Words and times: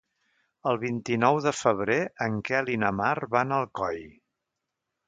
El 0.71 0.79
vint-i-nou 0.83 1.37
de 1.47 1.53
febrer 1.57 1.99
en 2.27 2.41
Quel 2.51 2.75
i 2.79 2.79
na 2.87 2.93
Mar 3.03 3.15
van 3.37 3.55
a 3.55 3.63
Alcoi. 3.65 4.07